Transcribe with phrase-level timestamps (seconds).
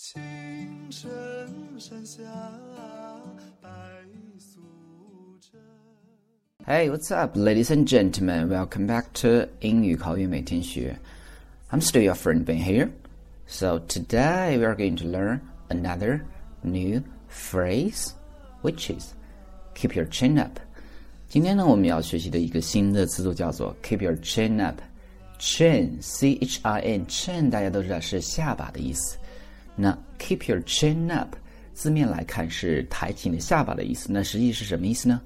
[0.00, 0.20] 青
[0.90, 1.10] 城
[1.80, 2.22] 山下
[3.62, 3.68] 白
[4.38, 4.60] 素
[5.40, 5.58] 贞。
[6.66, 8.48] Hey, what's up, ladies and gentlemen?
[8.48, 10.98] Welcome back to 英语口语每天学.
[11.70, 12.90] I'm still your friend Ben here.
[13.46, 16.20] So today we are going to learn another
[16.62, 18.10] new phrase,
[18.62, 19.14] which is
[19.74, 20.58] keep your chin up.
[21.28, 29.18] 今天呢，我们要学习的一个新的词组叫做 keep your chin up。chin c h i n chin 大家都知道是下巴的意思。
[29.74, 31.36] 那 keep your chin up
[31.74, 34.08] 字面来看是抬起你的下巴的意思。
[34.10, 35.20] 那实际是什么意思呢？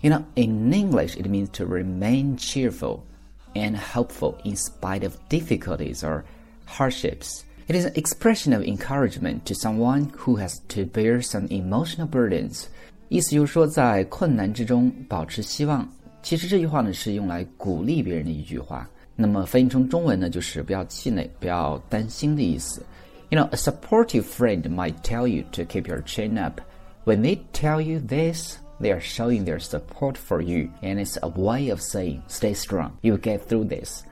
[0.00, 3.00] You know, in English, it means to remain cheerful
[3.54, 6.22] and hopeful in spite of difficulties or
[6.66, 7.40] hardships.
[7.66, 12.64] It is an expression of encouragement to someone who has to bear some emotional burdens.
[13.08, 15.88] 意思就是说，在困难之中保持希望。
[16.22, 18.88] 其实这句话呢是用来鼓励别人的一句话。
[19.16, 22.84] 那么翻译成中文呢，就是不要气馁，不要担心的意思。
[23.31, 26.61] You know, a supportive friend might tell you to keep your chin up.
[27.05, 31.29] When they tell you this, they are showing their support for you, and it's a
[31.29, 34.03] way of saying, "Stay strong, you get through this."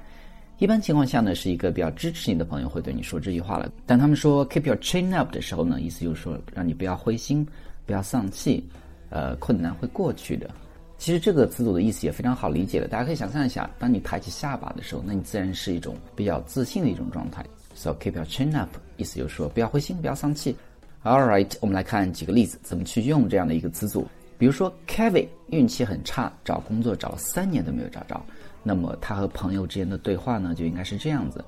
[0.59, 3.71] 一般情况下呢，是一个比较支持你的朋友会对你说这句话了。
[3.87, 7.43] 但他们说 “keep your chin up” 的时候呢，意思就是说让你不要灰心，
[7.87, 8.63] 不要丧气，
[9.09, 10.47] 呃，困难会过去的。
[10.99, 17.43] 其实这个词组的意思也非常好理解的，大家可以想象一下，当你抬起下巴的时候，那你自然是一种比较自信的一种状态。
[17.76, 20.56] So keep your chin up，意思就是说不要灰心，不要丧气。
[21.02, 24.06] All right，我们来看几个例子，怎么去用这样的一个词组。
[24.38, 28.20] 比如说，Kevin 运气很差，找工作找了三年都没有找着。
[28.62, 31.44] 那么他和朋友之间的对话呢，就应该是这样子：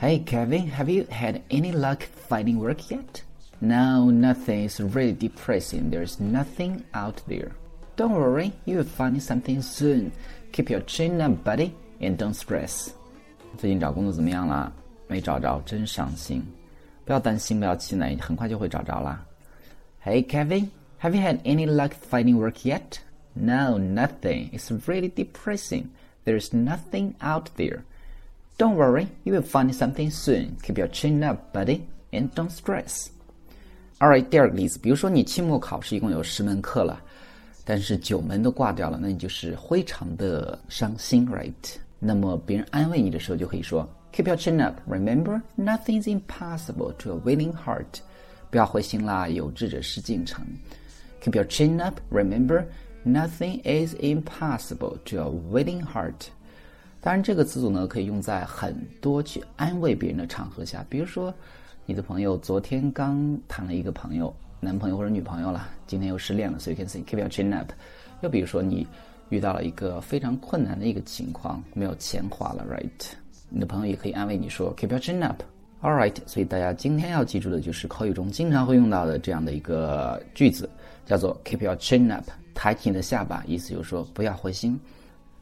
[0.00, 3.22] Hey Kevin, have you had any luck finding work yet?
[3.58, 4.68] No, nothing.
[4.68, 5.90] It's really depressing.
[5.90, 7.50] There's nothing out there.
[7.96, 10.10] Don't worry, you'll find something soon.
[10.52, 12.88] Keep your chin up, buddy, and don't stress.
[13.56, 14.70] 最近找工作怎么样了？
[15.10, 16.42] 没找着，真伤心。
[17.04, 19.24] 不要担心，不要气馁，很快就会找着啦。
[20.04, 20.68] Hey Kevin,
[21.00, 22.98] have you had any luck finding work yet?
[23.34, 24.50] No, nothing.
[24.52, 25.86] It's really depressing.
[26.24, 27.80] There's nothing out there.
[28.58, 30.56] Don't worry, you will find something soon.
[30.62, 33.08] Keep your chin up, buddy, and don't stress.
[33.98, 37.00] Alright，第二个例子，比如说你期末考试一共有十门课了，
[37.64, 41.52] 但是九门都挂掉了，那你就是非常的伤心，right？
[41.98, 44.77] 那么别人安慰你的时候就可以说 ，Keep your chin up.
[44.87, 48.01] Remember, nothing is impossible to a willing heart.
[48.49, 50.45] 不要灰心啦，有志者事竟成。
[51.21, 51.99] Keep your chin up.
[52.11, 52.65] Remember.
[53.03, 56.27] Nothing is impossible to a willing heart。
[56.99, 61.33] 当然，这个词组呢可以用在很多去安慰别人的场合下，比如说，
[61.87, 67.71] 你的朋友昨天刚谈了一个朋友，男朋友或者女朋友了，今天又失恋了，所以 can say keep your chin up。
[68.21, 68.85] 又比如说，你
[69.29, 73.13] 遇到了一个非常困难的一个情况，没有钱花了，right？
[73.51, 75.43] 你的朋友也可以安慰你说 keep your chin up。
[75.83, 80.69] All right，所以大家今天要记住的就是口语中经常会用到的这样的一个句子，
[81.05, 82.23] 叫做 keep your chin up。
[82.53, 84.79] 抬起你的下巴，意思就是说不要灰心。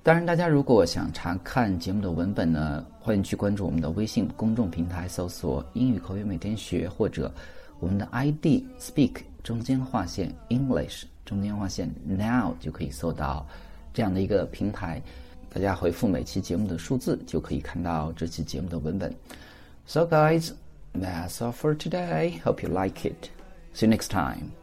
[0.01, 7.31] 当然，大家如果想查看节目的文本呢，欢迎去关注我们的微信公众平台，搜索“英语口语每天学”或者
[7.79, 13.45] 我们的 ID Speak 中间划线 English 中间划线 Now 就可以搜到
[13.93, 15.01] 这样的一个平台。
[15.51, 19.13] 大家回复每期节目的数字，就可以看到这期节目的文本。
[19.87, 20.51] So guys,
[20.93, 22.39] that's all for today.
[22.43, 23.29] Hope you like it.
[23.73, 24.58] See you next time.